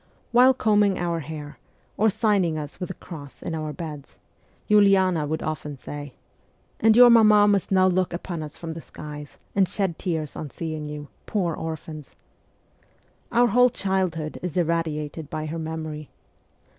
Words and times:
While 0.31 0.55
combing 0.55 0.97
our 0.97 1.19
hair, 1.19 1.59
or 1.95 2.09
signing 2.09 2.57
us 2.57 2.79
with 2.79 2.87
the 2.87 2.95
cross 2.95 3.43
in 3.43 3.53
our 3.53 3.71
beds, 3.71 4.17
Uliana 4.67 5.27
would 5.27 5.43
often 5.43 5.77
say,' 5.77 6.15
And 6.79 6.95
your 6.97 7.11
mamma 7.11 7.47
must 7.47 7.71
now 7.71 7.85
look 7.85 8.11
upon 8.11 8.41
you 8.41 8.49
from 8.49 8.71
the 8.71 8.81
skies, 8.81 9.37
and 9.53 9.69
shed 9.69 9.99
tears 9.99 10.35
on 10.35 10.49
seeing 10.49 10.89
you, 10.89 11.09
poor 11.27 11.53
orphans.' 11.53 12.15
Our 13.31 13.49
whole 13.49 13.69
childhood 13.69 14.39
is 14.41 14.57
irradiated 14.57 15.29
by 15.29 15.45
her 15.45 15.59
memory. 15.59 16.09